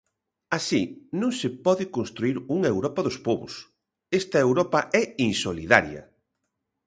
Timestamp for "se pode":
1.39-1.85